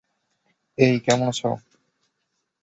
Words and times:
এই, 0.77 0.95
কেমন 1.05 1.27
আছো? 1.27 1.49